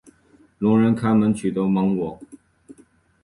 [0.57, 2.19] 聋人开门取得芒果。